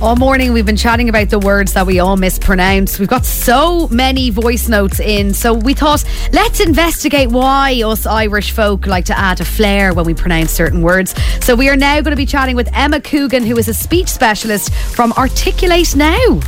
All 0.00 0.16
morning 0.16 0.54
we've 0.54 0.64
been 0.64 0.74
chatting 0.74 1.10
about 1.10 1.28
the 1.28 1.38
words 1.38 1.74
that 1.74 1.86
we 1.86 1.98
all 2.00 2.16
mispronounce. 2.16 2.98
We've 2.98 3.10
got 3.10 3.26
so 3.26 3.88
many 3.88 4.30
voice 4.30 4.70
notes 4.70 5.00
in, 5.00 5.34
so 5.34 5.52
we 5.52 5.74
thought 5.74 6.02
let's 6.32 6.60
investigate 6.60 7.28
why 7.28 7.82
us 7.84 8.06
Irish 8.06 8.52
folk 8.52 8.86
like 8.86 9.04
to 9.04 9.18
add 9.18 9.38
a 9.42 9.44
flair 9.44 9.92
when 9.92 10.06
we 10.06 10.14
pronounce 10.14 10.50
certain 10.50 10.80
words. 10.80 11.14
So 11.44 11.54
we 11.54 11.68
are 11.68 11.76
now 11.76 12.00
going 12.00 12.12
to 12.12 12.16
be 12.16 12.24
chatting 12.24 12.56
with 12.56 12.70
Emma 12.72 13.02
Coogan, 13.02 13.44
who 13.44 13.58
is 13.58 13.68
a 13.68 13.74
speech 13.74 14.08
specialist 14.08 14.72
from 14.72 15.12
Articulate 15.12 15.94
Now. 15.94 16.40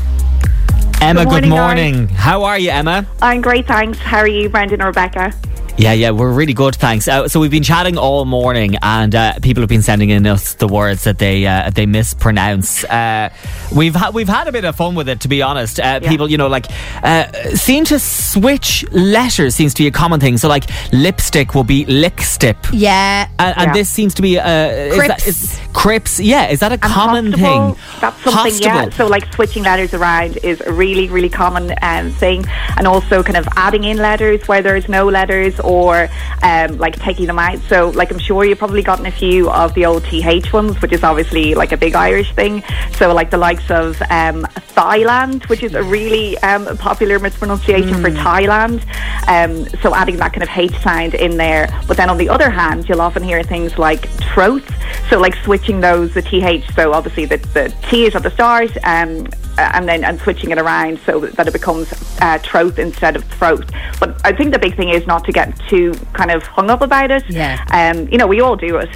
Emma, 1.02 1.26
Good 1.26 1.42
good 1.42 1.48
morning, 1.50 1.50
morning. 1.50 2.08
How 2.08 2.45
are 2.45 2.58
you, 2.58 2.70
Emma? 2.70 3.06
I'm 3.20 3.42
great, 3.42 3.66
thanks. 3.66 3.98
How 3.98 4.20
are 4.20 4.26
you, 4.26 4.48
Brendan 4.48 4.80
and 4.80 4.86
Rebecca? 4.86 5.34
Yeah, 5.79 5.92
yeah, 5.92 6.10
we're 6.10 6.32
really 6.32 6.54
good, 6.54 6.74
thanks. 6.74 7.06
Uh, 7.06 7.29
so 7.29 7.38
we've 7.38 7.52
been 7.52 7.62
chatting 7.62 7.96
all 7.96 8.24
morning, 8.24 8.74
and 8.82 9.14
uh, 9.14 9.34
people 9.40 9.60
have 9.62 9.68
been 9.68 9.82
sending 9.82 10.10
in 10.10 10.27
us 10.27 10.54
the 10.54 10.66
words 10.66 11.04
that 11.04 11.18
they 11.18 11.46
uh, 11.46 11.70
they 11.70 11.86
mispronounce. 11.86 12.82
Uh, 12.82 13.30
we've 13.72 13.95
had 13.95 14.12
we've 14.12 14.28
had 14.28 14.48
a 14.48 14.52
bit 14.52 14.64
of 14.64 14.74
fun 14.74 14.96
with 14.96 15.09
it, 15.09 15.20
to 15.20 15.28
be 15.28 15.41
honest. 15.41 15.78
Uh, 15.78 16.01
Yeah. 16.02 16.09
People, 16.10 16.28
you 16.28 16.37
know, 16.37 16.48
like 16.48 16.66
uh, 17.04 17.30
seem 17.54 17.84
to 17.87 17.98
switch 18.01 18.84
letters. 18.91 19.54
Seems 19.54 19.73
to 19.74 19.82
be 19.84 19.87
a 19.87 19.92
common 19.92 20.18
thing. 20.18 20.37
So, 20.37 20.48
like 20.48 20.64
lipstick 20.92 21.54
will 21.54 21.62
be 21.64 21.84
lickstip. 21.84 22.56
Yeah. 22.73 23.29
And, 23.38 23.56
and 23.56 23.66
Yeah. 23.68 23.73
this 23.73 23.88
seems 23.88 24.15
to 24.15 24.23
be 24.23 24.37
uh, 24.38 24.48
is 24.48 24.96
that- 24.98 25.06
Crips. 25.23 25.26
is- 25.29 25.60
crips. 25.74 26.18
Yeah, 26.18 26.48
is 26.48 26.59
that 26.59 26.73
a 26.73 26.74
And 26.74 26.82
common 26.82 27.32
hostable, 27.32 27.74
thing? 27.76 28.01
That's 28.01 28.20
something, 28.24 28.54
yeah. 28.59 28.90
So, 28.90 29.06
like 29.06 29.32
switching 29.32 29.62
letters 29.62 29.95
around 29.95 30.38
is 30.42 30.60
a 30.62 30.73
really, 30.73 31.09
really 31.09 31.29
common 31.29 31.73
um, 31.82 32.10
thing. 32.10 32.45
And 32.76 32.87
also, 32.88 33.23
kind 33.23 33.37
of 33.37 33.46
adding 33.54 33.84
in 33.84 33.98
letters 33.98 34.48
where 34.48 34.60
there's 34.60 34.88
no 34.88 35.06
letters 35.09 35.60
or 35.68 36.08
um, 36.42 36.78
like 36.78 36.98
taking 36.98 37.27
them 37.27 37.38
out. 37.38 37.58
So, 37.68 37.90
like, 37.90 38.10
I'm 38.10 38.18
sure 38.18 38.45
you've 38.45 38.59
probably 38.59 38.82
gotten 38.82 39.06
a 39.06 39.10
few 39.10 39.50
of 39.50 39.74
the 39.74 39.84
old 39.84 40.04
TH 40.04 40.52
ones, 40.52 40.80
which 40.80 40.92
is 40.92 41.04
obviously 41.04 41.54
like 41.54 41.72
a 41.72 41.76
big 41.76 41.95
Irish 41.95 42.34
thing. 42.34 42.64
So, 42.96 43.12
like 43.12 43.30
the 43.30 43.38
likes 43.38 43.70
of 43.70 44.00
um, 44.02 44.45
Thailand, 44.74 45.48
which 45.48 45.62
is 45.62 45.74
a 45.74 45.82
really 45.82 46.38
um, 46.38 46.76
popular 46.78 47.18
mispronunciation 47.18 48.01
for 48.01 48.10
Thailand. 48.10 48.82
Um, 49.28 49.68
so, 49.82 49.95
adding 49.95 50.16
that 50.16 50.32
kind 50.32 50.43
of 50.43 50.48
H 50.48 50.76
sound 50.82 51.15
in 51.15 51.37
there. 51.37 51.68
But 51.87 51.98
then 51.98 52.09
on 52.09 52.16
the 52.16 52.30
other 52.30 52.50
hand, 52.50 52.88
you'll 52.88 53.02
often 53.02 53.23
hear 53.23 53.43
things 53.43 53.78
like 53.78 54.09
throat. 54.32 54.65
So, 55.10 55.21
like 55.21 55.34
switching 55.45 55.80
those, 55.80 56.15
the 56.15 56.23
TH, 56.23 56.74
so 56.74 56.93
obviously 56.93 57.26
the, 57.26 57.37
the 57.52 57.74
T 57.90 58.06
is 58.06 58.15
at 58.15 58.23
the 58.23 58.30
start, 58.30 58.71
um, 58.84 59.26
and 59.59 59.88
then 59.88 60.04
and 60.04 60.20
switching 60.20 60.51
it 60.51 60.59
around 60.59 60.98
so 61.04 61.20
that 61.20 61.46
it 61.46 61.52
becomes 61.52 61.92
uh, 62.20 62.38
throat 62.38 62.78
instead 62.78 63.16
of 63.16 63.24
throat. 63.24 63.70
But 64.00 64.20
I 64.25 64.32
think 64.32 64.53
the 64.53 64.59
big 64.59 64.76
thing 64.76 64.91
is 64.91 65.06
not 65.06 65.25
to 65.25 65.32
get 65.32 65.59
too 65.69 65.94
kind 66.12 66.31
of 66.31 66.42
hung 66.44 66.70
up 66.70 66.81
about 66.82 67.10
it. 67.10 67.25
Yeah. 67.28 67.65
Um, 67.70 68.09
you 68.09 68.19
know, 68.19 68.26
we 68.26 68.41
all 68.41 68.56
do 68.56 68.76
it. 68.76 68.91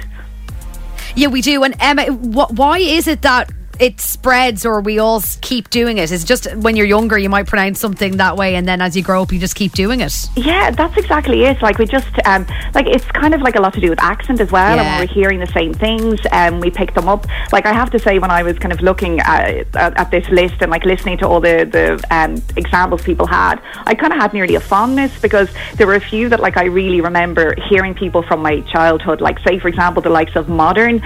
Yeah, 1.15 1.27
we 1.27 1.41
do. 1.41 1.63
And 1.63 1.75
Emma, 1.79 2.05
wh- 2.05 2.51
why 2.57 2.79
is 2.79 3.07
it 3.07 3.21
that 3.21 3.51
it 3.79 3.99
spreads 3.99 4.65
or 4.65 4.81
we 4.81 4.99
all 4.99 5.21
keep 5.41 5.69
doing 5.69 5.97
it. 5.97 6.03
it? 6.03 6.11
Is 6.11 6.23
just 6.23 6.53
when 6.55 6.75
you're 6.75 6.85
younger 6.85 7.17
you 7.17 7.29
might 7.29 7.47
pronounce 7.47 7.79
something 7.79 8.17
that 8.17 8.37
way 8.37 8.55
and 8.55 8.67
then 8.67 8.81
as 8.81 8.95
you 8.95 9.01
grow 9.03 9.21
up 9.23 9.31
you 9.31 9.39
just 9.39 9.55
keep 9.55 9.71
doing 9.73 10.01
it? 10.01 10.13
Yeah, 10.35 10.71
that's 10.71 10.95
exactly 10.97 11.43
it. 11.45 11.61
Like 11.61 11.77
we 11.77 11.85
just 11.85 12.07
um, 12.25 12.45
like 12.73 12.87
it's 12.87 13.05
kind 13.05 13.33
of 13.33 13.41
like 13.41 13.55
a 13.55 13.61
lot 13.61 13.73
to 13.73 13.81
do 13.81 13.89
with 13.89 14.01
accent 14.01 14.39
as 14.39 14.51
well, 14.51 14.75
Yeah. 14.75 14.81
and 14.83 14.89
when 14.99 15.07
we're 15.07 15.13
hearing 15.13 15.39
the 15.39 15.47
same 15.47 15.73
things, 15.73 16.19
and 16.31 16.61
we 16.61 16.69
pick 16.69 16.93
them 16.93 17.07
up. 17.07 17.25
Like 17.51 17.65
I 17.65 17.73
have 17.73 17.89
to 17.91 17.99
say, 17.99 18.19
when 18.19 18.31
I 18.31 18.43
was 18.43 18.57
kind 18.59 18.71
of 18.71 18.81
looking 18.81 19.19
at, 19.21 19.75
at, 19.75 19.97
at 19.97 20.11
this 20.11 20.27
list 20.29 20.55
and 20.61 20.69
like 20.71 20.85
listening 20.85 21.17
to 21.19 21.27
all 21.27 21.39
the 21.39 21.65
the 21.69 22.03
um, 22.15 22.41
examples 22.55 23.01
people 23.01 23.25
had, 23.27 23.61
I 23.85 23.95
kind 23.95 24.13
of 24.13 24.19
had 24.19 24.33
nearly 24.33 24.55
a 24.55 24.59
fondness 24.59 25.19
because 25.21 25.49
there 25.75 25.87
were 25.87 25.95
a 25.95 26.01
few 26.01 26.29
that 26.29 26.39
like 26.39 26.57
I 26.57 26.65
really 26.65 27.01
remember 27.01 27.55
hearing 27.69 27.93
people 27.93 28.23
from 28.23 28.41
my 28.41 28.61
childhood. 28.61 29.21
Like 29.21 29.39
say, 29.39 29.59
for 29.59 29.67
example, 29.67 30.01
the 30.01 30.09
likes 30.09 30.35
of 30.35 30.47
modern, 30.49 30.95
um, 30.95 31.01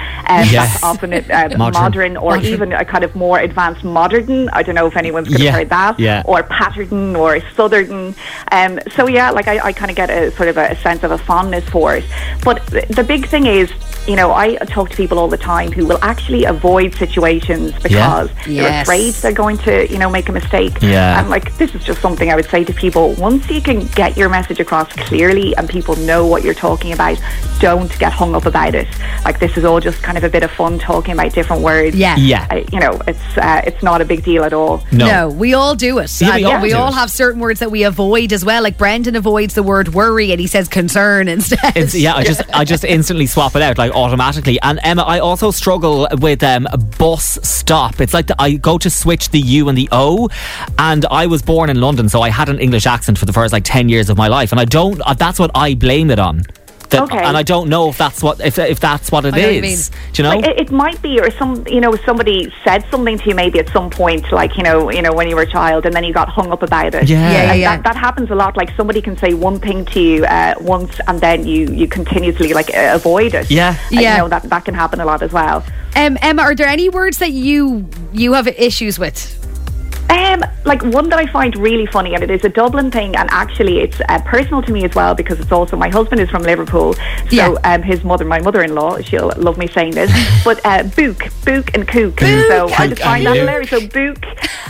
Yes. 0.47 0.53
that's 0.73 0.83
often 0.83 1.13
uh, 1.13 1.21
Modern. 1.57 1.73
modern. 1.73 2.17
or 2.17 2.35
Modern. 2.35 2.56
Even 2.57 2.73
a 2.73 2.83
kind 2.83 3.03
of 3.03 3.15
more 3.15 3.37
advanced 3.39 3.83
modern. 3.83 4.49
I 4.49 4.63
don't 4.63 4.75
know 4.75 4.87
if 4.87 4.97
anyone's 4.97 5.27
going 5.27 5.39
to 5.39 5.43
Yeah, 5.45 5.51
heard 5.51 5.69
that, 5.69 5.99
yeah. 5.99 6.23
or 6.25 6.41
pattern 6.43 7.15
or 7.15 7.39
southern. 7.55 8.15
Um, 8.51 8.79
so 8.95 9.07
yeah, 9.07 9.29
like 9.31 9.47
I, 9.47 9.59
I 9.69 9.71
kind 9.73 9.91
of 9.91 9.95
get 9.97 10.09
a 10.09 10.31
sort 10.31 10.49
of 10.49 10.57
a, 10.57 10.75
sense 10.77 11.03
of 11.03 11.11
a 11.11 11.17
fondness 11.17 11.67
for 11.69 11.95
it. 11.97 12.05
But 12.43 12.65
the 12.67 13.03
big 13.07 13.27
thing 13.27 13.45
is, 13.45 13.71
you 14.07 14.15
know, 14.15 14.31
I 14.33 14.55
talk 14.77 14.89
to 14.89 14.95
people 14.97 15.19
all 15.19 15.27
the 15.27 15.37
time 15.37 15.71
who 15.71 15.85
will 15.85 15.99
actually 16.01 16.45
avoid 16.45 16.95
situations 16.95 17.73
because 17.83 18.29
they're 18.45 18.53
Yes. 18.71 18.83
afraid 18.87 19.13
they're 19.15 19.33
going 19.45 19.57
to, 19.59 19.87
you 19.91 19.99
know, 19.99 20.09
make 20.09 20.29
a 20.29 20.31
mistake. 20.31 20.73
Yeah. 20.81 21.19
And 21.19 21.29
like 21.29 21.55
this 21.57 21.75
is 21.75 21.83
just 21.83 22.01
something 22.01 22.31
I 22.31 22.35
would 22.35 22.49
say 22.49 22.63
to 22.63 22.73
people: 22.73 23.13
once 23.15 23.47
you 23.49 23.61
can 23.61 23.85
get 24.01 24.17
your 24.17 24.29
message 24.29 24.59
across 24.59 24.91
clearly 24.93 25.55
and 25.57 25.69
people 25.69 25.95
know 25.97 26.25
what 26.25 26.43
you're 26.43 26.53
talking 26.53 26.93
about, 26.93 27.17
don't 27.59 27.91
get 27.99 28.11
hung 28.13 28.33
up 28.33 28.45
about 28.45 28.73
it. 28.75 28.87
Like 29.25 29.39
this 29.39 29.57
is 29.57 29.65
all 29.65 29.79
just 29.79 30.01
kind 30.01 30.17
of 30.17 30.23
a 30.23 30.29
bit 30.29 30.43
of 30.43 30.51
fun 30.51 30.79
talking 30.79 31.13
about 31.13 31.33
different 31.33 31.61
words. 31.61 31.95
Yeah. 31.95 32.15
Yeah. 32.17 32.46
You 32.71 32.79
know, 32.79 32.99
it's 33.07 33.37
uh, 33.37 33.61
it's 33.65 33.83
not 33.83 34.01
a 34.01 34.05
big 34.05 34.23
deal 34.23 34.43
at 34.43 34.53
all. 34.53 34.83
No. 34.91 35.29
we 35.29 35.53
all 35.53 35.75
do 35.75 35.99
it. 35.99 36.21
Yeah, 36.21 36.35
we 36.35 36.43
And 36.43 36.45
all 36.45 36.61
we 36.61 36.73
all 36.73 36.91
have 36.91 37.11
certain 37.11 37.39
words 37.39 37.59
that 37.59 37.71
we 37.71 37.83
avoid 37.83 38.33
as 38.33 38.43
well. 38.43 38.63
Like 38.63 38.77
Brendan 38.77 39.15
avoids 39.15 39.53
the 39.53 39.63
word 39.63 39.93
worry 39.93 40.31
and 40.31 40.39
he 40.39 40.47
says 40.47 40.67
concern 40.67 41.27
instead. 41.27 41.75
It's, 41.75 41.95
yeah, 41.95 42.15
I 42.15 42.23
just 42.23 42.41
I 42.53 42.65
just 42.65 42.83
instantly 42.97 43.27
swap 43.27 43.55
it 43.55 43.61
out 43.61 43.77
like 43.77 43.91
automatically. 43.91 44.59
And 44.61 44.79
Emma, 44.83 45.03
I 45.03 45.19
also 45.19 45.51
struggle 45.51 46.07
with 46.19 46.43
um, 46.43 46.67
bus 46.97 47.39
stop. 47.43 48.01
It's 48.01 48.13
like 48.13 48.27
the, 48.27 48.35
I 48.39 48.53
go 48.53 48.77
to 48.77 48.89
switch 48.89 49.29
the 49.29 49.39
U 49.39 49.69
and 49.69 49.77
the 49.77 49.89
O, 49.91 50.29
and 50.77 51.05
I 51.05 51.27
was 51.27 51.41
born 51.41 51.69
in 51.69 51.79
London, 51.79 52.09
so 52.09 52.21
I 52.21 52.29
had 52.29 52.49
an 52.49 52.59
English 52.59 52.85
accent 52.85 53.17
for 53.17 53.25
the 53.25 53.33
first 53.33 53.53
like 53.53 53.63
ten 53.63 53.89
years 53.89 54.09
of 54.09 54.17
my 54.17 54.27
life, 54.27 54.51
and 54.51 54.59
I 54.59 54.65
don't. 54.65 55.01
Uh, 55.01 55.13
that's 55.13 55.39
what 55.39 55.51
I 55.55 55.73
blame 55.73 56.11
it 56.11 56.19
on. 56.19 56.43
That, 56.89 57.03
Okay. 57.03 57.23
And 57.23 57.35
I 57.35 57.43
don't 57.43 57.69
know 57.69 57.89
if 57.89 57.97
that's 57.97 58.23
what 58.23 58.39
if 58.39 58.57
if 58.57 58.79
that's 58.79 59.11
what 59.11 59.25
it 59.25 59.33
I 59.33 59.37
know 59.41 59.53
what. 59.53 59.91
Do 60.13 60.21
you 60.21 60.23
know? 60.23 60.35
Like, 60.35 60.45
it, 60.45 60.59
it 60.59 60.71
might 60.71 61.01
be, 61.01 61.19
or 61.19 61.29
some, 61.31 61.67
you 61.67 61.81
know, 61.81 61.95
somebody 62.05 62.51
said 62.63 62.85
something 62.89 63.17
to 63.19 63.29
you 63.29 63.35
maybe 63.35 63.59
at 63.59 63.69
some 63.69 63.89
point, 63.89 64.31
like 64.31 64.57
you 64.57 64.63
know, 64.63 64.89
you 64.89 65.01
know, 65.01 65.13
when 65.13 65.27
you 65.27 65.35
were 65.35 65.43
a 65.43 65.51
child, 65.51 65.85
and 65.85 65.93
then 65.93 66.03
you 66.03 66.13
got 66.13 66.29
hung 66.29 66.51
up 66.51 66.63
about 66.63 66.95
it. 66.95 67.09
Yeah. 67.09 67.17
Yeah, 67.17 67.43
yeah, 67.43 67.53
yeah. 67.53 67.75
That, 67.77 67.83
that 67.83 67.95
happens 67.97 68.29
a 68.31 68.35
lot. 68.35 68.55
Like 68.57 68.69
somebody 68.75 69.01
can 69.01 69.17
say 69.17 69.33
one 69.33 69.59
thing 69.59 69.85
to 69.85 69.99
you 69.99 70.25
uh, 70.25 70.55
once, 70.59 70.99
and 71.07 71.19
then 71.19 71.45
you 71.45 71.67
you 71.71 71.87
continuously 71.87 72.53
like 72.53 72.69
uh, 72.73 72.91
avoid 72.93 73.33
it. 73.33 73.49
Yeah. 73.51 73.77
And, 73.91 74.01
Yeah. 74.01 74.15
You 74.15 74.21
know 74.23 74.29
that 74.29 74.43
that 74.43 74.65
can 74.65 74.73
happen 74.73 74.99
a 74.99 75.05
lot 75.05 75.21
as 75.21 75.31
well. 75.31 75.63
Um, 75.95 76.17
Emma, 76.21 76.43
are 76.43 76.55
there 76.55 76.67
any 76.67 76.89
words 76.89 77.17
that 77.17 77.31
you 77.31 77.89
you 78.13 78.33
have 78.33 78.47
issues 78.47 78.99
with? 78.99 79.36
Um, 80.09 80.43
like 80.65 80.81
one 80.83 81.09
that 81.09 81.19
I 81.19 81.25
find 81.27 81.55
really 81.55 81.85
funny, 81.85 82.13
and 82.13 82.23
it 82.23 82.31
is 82.31 82.43
a 82.45 82.49
Dublin 82.49 82.91
thing, 82.91 83.15
and 83.15 83.29
actually 83.31 83.79
it's 83.79 83.99
uh, 84.09 84.19
personal 84.23 84.61
to 84.61 84.71
me 84.71 84.83
as 84.85 84.93
well 84.95 85.15
because 85.15 85.39
it's 85.39 85.51
also 85.51 85.75
my 85.77 85.89
husband 85.89 86.21
is 86.21 86.29
from 86.29 86.43
Liverpool, 86.43 86.93
so 86.93 87.01
Yeah. 87.29 87.49
um, 87.63 87.81
his 87.83 88.03
mother, 88.03 88.25
my 88.25 88.39
mother-in-law, 88.39 89.01
she'll 89.01 89.31
love 89.37 89.57
me 89.57 89.67
saying 89.67 89.91
this, 89.91 90.11
but 90.45 90.59
uh, 90.65 90.83
book, 90.83 91.23
book, 91.45 91.71
and 91.73 91.87
kook. 91.87 92.19
So 92.19 92.69
I 92.77 92.87
just 92.87 93.01
find 93.01 93.25
that 93.25 93.31
kook. 93.33 93.37
hilarious. 93.39 93.69
So 93.69 93.87
book, 93.87 94.23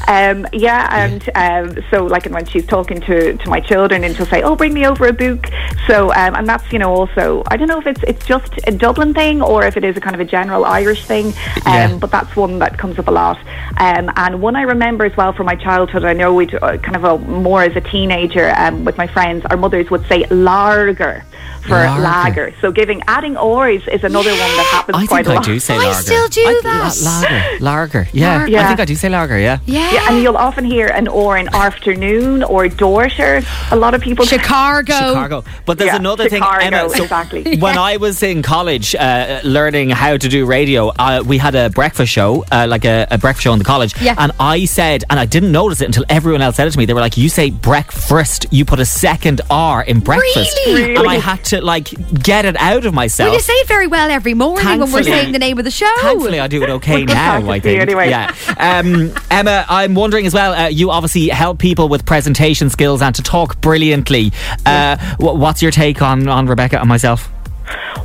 um, 0.08 0.48
yeah, 0.54 0.88
and 1.06 1.30
um, 1.36 1.84
so 1.92 2.06
like 2.06 2.26
and 2.26 2.34
when 2.36 2.46
she's 2.46 2.66
talking 2.66 3.00
to, 3.02 3.34
to 3.38 3.50
my 3.50 3.60
children, 3.60 4.04
and 4.04 4.16
she'll 4.16 4.26
say, 4.28 4.42
"Oh, 4.44 4.56
bring 4.56 4.74
me 4.74 4.86
over 4.88 5.08
a 5.08 5.14
book." 5.14 5.48
So 5.88 6.12
um, 6.14 6.36
and 6.36 6.48
that's 6.48 6.72
you 6.72 6.80
know 6.80 6.94
also 6.94 7.44
I 7.48 7.58
don't 7.58 7.68
know 7.68 7.80
if 7.80 7.88
it's 7.88 8.04
it's 8.04 8.26
just 8.26 8.54
a 8.68 8.72
Dublin 8.72 9.14
thing 9.14 9.42
or 9.42 9.66
if 9.66 9.78
it 9.78 9.84
is 9.84 9.96
a 9.98 10.02
kind 10.02 10.16
of 10.16 10.20
a 10.22 10.26
general 10.26 10.66
Irish 10.66 11.06
thing, 11.06 11.28
um, 11.28 11.34
Yeah. 11.66 11.98
but 12.00 12.12
that's 12.12 12.36
one 12.36 12.60
that 12.60 12.78
comes 12.78 12.98
up 13.00 13.08
a 13.08 13.12
lot. 13.12 13.38
Um, 13.80 14.12
and 14.16 14.42
one 14.42 14.56
I 14.56 14.62
remember 14.64 15.06
as 15.06 15.16
well 15.18 15.27
from 15.34 15.46
my 15.46 15.56
childhood, 15.56 16.06
I 16.06 16.14
know 16.14 16.34
we 16.34 16.48
uh, 16.48 16.78
kind 16.78 16.96
of 16.96 17.04
a, 17.04 17.18
more 17.18 17.64
as 17.64 17.76
a 17.76 17.82
teenager 17.82 18.54
um, 18.58 18.86
with 18.86 18.98
my 18.98 19.08
friends, 19.08 19.46
our 19.46 19.58
mothers 19.58 19.90
would 19.90 20.06
say 20.08 20.26
lager 20.28 21.24
for 21.64 21.72
Lager. 21.76 22.02
lager. 22.02 22.54
So 22.62 22.72
giving 22.72 23.02
adding 23.08 23.36
ors 23.36 23.86
is 23.90 24.04
another 24.04 24.30
one 24.30 24.38
that 24.40 24.70
happens 24.72 24.98
I 24.98 25.06
quite 25.06 25.26
think 25.26 25.28
a 25.28 25.32
I 25.32 25.36
lot. 25.36 25.44
do 25.46 25.60
say 25.60 25.74
lager. 25.78 25.86
I 25.88 25.92
lager. 25.92 26.02
still 26.04 26.28
do 26.30 26.42
I- 26.48 26.60
that. 26.64 26.98
la- 27.04 27.20
lager, 27.20 27.60
lager. 27.60 28.08
Yeah, 28.14 28.38
Lager. 28.44 28.58
I 28.58 28.68
think 28.68 28.80
I 28.80 28.86
do 28.86 28.96
say 28.96 29.10
lager. 29.10 29.38
Yeah. 29.38 29.60
Yeah. 29.66 29.92
Yeah, 29.92 30.08
and 30.10 30.22
you'll 30.24 30.38
often 30.38 30.64
hear 30.66 30.88
an 30.88 31.08
or 31.08 31.38
in 31.38 31.48
afternoon 31.54 32.44
or 32.44 32.68
daughter. 32.70 33.42
A 33.72 33.76
lot 33.76 33.94
of 33.94 34.02
people 34.02 34.26
Chicago. 34.26 34.94
Chicago. 34.94 35.44
But 35.66 35.78
there's 35.78 35.88
Yeah, 35.90 35.96
another 35.98 36.30
Chicago, 36.30 36.60
thing, 36.60 36.74
Emma. 36.74 36.90
So 36.90 37.04
exactly. 37.04 37.58
when 37.66 37.78
I 37.78 37.98
was 37.98 38.24
in 38.24 38.42
college 38.44 38.96
uh, 38.96 39.42
learning 39.44 39.90
how 39.90 40.16
to 40.18 40.28
do 40.30 40.46
radio, 40.46 40.90
uh, 40.98 41.22
we 41.26 41.38
had 41.38 41.56
a 41.56 41.70
breakfast 41.70 42.12
show, 42.12 42.44
uh, 42.52 42.66
like 42.70 42.86
a, 42.86 43.08
a 43.12 43.18
breakfast 43.18 43.44
show 43.44 43.54
in 43.54 43.60
the 43.60 43.66
college. 43.66 44.00
Yeah. 44.02 44.16
And 44.18 44.32
I 44.40 44.66
said, 44.66 45.04
and 45.10 45.20
I 45.20 45.26
didn't 45.26 45.52
notice 45.52 45.82
it 45.82 45.86
until 45.86 46.06
everyone 46.10 46.42
else 46.42 46.56
said 46.56 46.68
it 46.68 46.72
to 46.72 46.78
me. 46.78 46.86
They 46.86 46.94
were 46.94 47.02
like, 47.02 47.18
"You 47.18 47.30
say 47.30 47.50
breakfast, 47.50 48.46
you 48.52 48.64
put 48.66 48.80
a 48.80 48.86
second 48.86 49.42
R 49.50 49.84
in 49.84 50.00
breakfast," 50.00 50.58
Really? 50.68 50.96
and 50.96 51.08
I 51.08 51.16
had 51.28 51.44
to 51.46 51.62
like 51.62 51.90
get 52.24 52.46
it 52.46 52.56
out 52.58 52.86
of 52.86 52.94
myself. 52.94 53.28
Well, 53.28 53.36
you 53.36 53.42
say 53.42 53.54
it 53.54 53.68
very 53.68 53.86
well 53.88 54.10
every 54.10 54.34
morning 54.34 54.66
when 54.66 54.92
we're 54.92 55.04
saying 55.04 55.34
the 55.34 55.40
name 55.40 55.58
of 55.58 55.66
the 55.66 55.72
show. 55.72 55.92
Thankfully, 56.00 56.40
I 56.40 56.48
do 56.48 56.64
it 56.64 56.70
okay 56.70 57.04
now. 57.06 57.50
I 57.50 57.60
think. 57.60 57.82
anyway. 57.82 58.10
Yeah. 58.10 58.34
Um, 58.58 59.12
Emma, 59.32 59.66
I'm 59.68 59.94
wondering 59.94 60.26
as 60.26 60.34
well. 60.34 60.54
Uh, 60.54 60.68
you 60.70 60.90
obviously 60.90 61.28
help 61.28 61.60
people 61.60 61.90
with 61.90 62.06
presentation 62.06 62.70
skills 62.70 63.02
and 63.02 63.14
to 63.16 63.22
talk 63.22 63.60
brilliantly. 63.60 64.32
Uh, 64.66 64.96
wh- 65.18 65.36
what's 65.38 65.62
your 65.62 65.72
take 65.72 66.02
on 66.02 66.30
on 66.30 66.46
Rebecca 66.48 66.80
and 66.80 66.88
myself? 66.88 67.30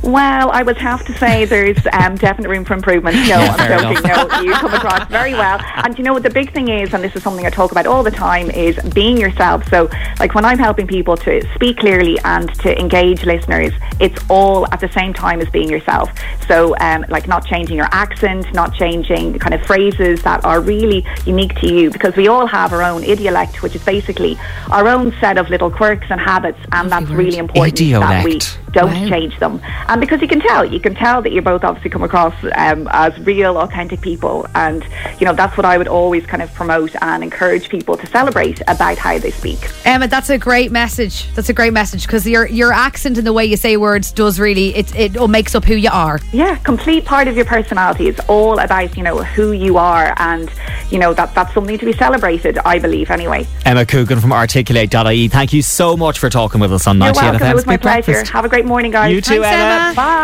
Well, 0.03 0.51
I 0.51 0.63
would 0.63 0.77
have 0.77 1.05
to 1.05 1.17
say 1.17 1.45
there's 1.45 1.77
um, 1.93 2.15
definite 2.15 2.49
room 2.49 2.65
for 2.65 2.73
improvement. 2.73 3.15
No, 3.15 3.21
Yeah, 3.21 3.55
I'm 3.57 3.93
joking. 3.93 4.09
No, 4.09 4.41
you 4.41 4.53
come 4.53 4.73
across 4.73 5.07
very 5.09 5.33
well. 5.33 5.59
And 5.83 5.97
you 5.97 6.03
know 6.03 6.13
what 6.13 6.23
the 6.23 6.29
big 6.29 6.51
thing 6.51 6.67
is, 6.67 6.93
and 6.93 7.03
this 7.03 7.15
is 7.15 7.23
something 7.23 7.45
I 7.45 7.49
talk 7.49 7.71
about 7.71 7.87
all 7.87 8.03
the 8.03 8.11
time, 8.11 8.51
is 8.51 8.77
being 8.93 9.17
yourself. 9.17 9.67
So, 9.69 9.89
like 10.19 10.35
when 10.35 10.43
I'm 10.43 10.59
helping 10.59 10.87
people 10.87 11.15
to 11.17 11.41
speak 11.55 11.77
clearly 11.77 12.19
and 12.25 12.53
to 12.61 12.77
engage 12.77 13.23
listeners, 13.25 13.71
it's 13.99 14.21
all 14.29 14.67
at 14.73 14.81
the 14.81 14.89
same 14.89 15.13
time 15.13 15.39
as 15.39 15.49
being 15.49 15.69
yourself. 15.69 16.09
So, 16.47 16.75
um, 16.79 17.05
like 17.09 17.27
not 17.27 17.45
changing 17.45 17.77
your 17.77 17.89
accent, 17.91 18.53
not 18.53 18.73
changing 18.73 19.39
kind 19.39 19.53
of 19.53 19.61
phrases 19.65 20.21
that 20.23 20.43
are 20.43 20.59
really 20.59 21.05
unique 21.25 21.55
to 21.61 21.73
you, 21.73 21.89
because 21.89 22.15
we 22.15 22.27
all 22.27 22.45
have 22.45 22.73
our 22.73 22.83
own 22.83 23.03
idiolect, 23.03 23.61
which 23.61 23.75
is 23.75 23.83
basically 23.85 24.37
our 24.69 24.87
own 24.87 25.13
set 25.21 25.37
of 25.37 25.49
little 25.49 25.71
quirks 25.71 26.07
and 26.09 26.19
habits, 26.19 26.59
and 26.73 26.91
that's 26.91 27.09
really 27.09 27.37
important 27.37 27.77
that 27.77 28.25
we 28.25 28.33
Idiolect. 28.33 28.62
Don't 28.73 29.07
change 29.07 29.39
them. 29.39 29.61
And 29.87 30.01
because 30.01 30.21
you 30.21 30.27
can 30.27 30.41
tell, 30.41 30.65
you 30.65 30.79
can 30.79 30.95
tell 30.95 31.21
that 31.21 31.31
you 31.31 31.41
both 31.41 31.63
obviously 31.63 31.89
come 31.89 32.03
across 32.03 32.35
um, 32.55 32.87
as 32.91 33.17
real, 33.19 33.57
authentic 33.57 34.01
people. 34.01 34.45
And, 34.55 34.85
you 35.19 35.25
know, 35.25 35.33
that's 35.33 35.55
what 35.55 35.65
I 35.65 35.77
would 35.77 35.87
always 35.87 36.25
kind 36.25 36.41
of 36.41 36.53
promote 36.53 36.95
and 37.01 37.23
encourage 37.23 37.69
people 37.69 37.95
to 37.97 38.07
celebrate 38.07 38.61
about 38.67 38.97
how 38.97 39.17
they 39.17 39.31
speak. 39.31 39.59
Emma, 39.85 40.07
that's 40.07 40.29
a 40.29 40.37
great 40.37 40.71
message. 40.71 41.31
That's 41.33 41.49
a 41.49 41.53
great 41.53 41.73
message 41.73 42.03
because 42.05 42.27
your 42.27 42.47
your 42.47 42.73
accent 42.73 43.17
and 43.17 43.25
the 43.25 43.33
way 43.33 43.45
you 43.45 43.57
say 43.57 43.77
words 43.77 44.11
does 44.11 44.39
really 44.39 44.75
it 44.75 44.93
it 44.95 45.29
makes 45.29 45.55
up 45.55 45.65
who 45.65 45.75
you 45.75 45.89
are. 45.91 46.19
Yeah, 46.31 46.55
complete 46.57 47.05
part 47.05 47.27
of 47.27 47.35
your 47.35 47.45
personality. 47.45 48.07
It's 48.07 48.19
all 48.27 48.59
about, 48.59 48.97
you 48.97 49.03
know, 49.03 49.23
who 49.23 49.51
you 49.51 49.77
are. 49.77 50.13
And, 50.17 50.49
you 50.93 50.99
know, 50.99 51.13
that 51.15 51.33
that's 51.33 51.53
something 51.53 51.77
to 51.77 51.85
be 51.85 51.93
celebrated, 51.93 52.59
I 52.59 52.77
believe, 52.79 53.09
anyway. 53.09 53.47
Emma 53.65 53.85
Coogan 53.85 54.19
from 54.19 54.31
articulate.ie. 54.31 55.27
Thank 55.27 55.51
you 55.51 55.61
so 55.63 55.97
much 55.97 56.19
for 56.19 56.29
talking 56.29 56.61
with 56.61 56.71
us 56.71 56.85
on 56.87 56.97
You're 56.97 57.07
98 57.07 57.21
welcome. 57.23 57.47
FM 57.47 57.51
It 57.51 57.55
was 57.55 57.65
my 57.65 57.77
pleasure. 57.77 58.11
Breakfast. 58.11 58.31
Have 58.31 58.45
a 58.45 58.49
great 58.49 58.65
morning, 58.65 58.91
guys. 58.91 59.11
You 59.11 59.19
too, 59.19 59.41
Thanks, 59.41 59.47
Emma. 59.47 59.85
Emma. 59.87 59.95
Bye. 59.95 60.23